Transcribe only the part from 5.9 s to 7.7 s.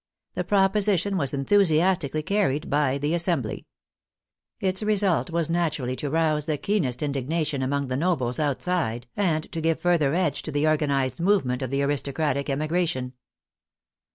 to rouse the keenest indignation